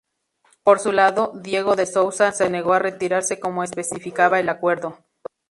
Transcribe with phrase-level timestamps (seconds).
[0.63, 4.97] Por su lado, Diego de Souza se negó a retirarse como especificaba el acuerdo.